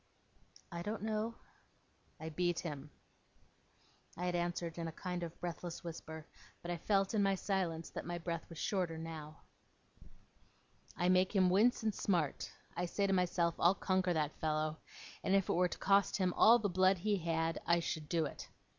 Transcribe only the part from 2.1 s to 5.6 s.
'I beat him.' I had answered in a kind of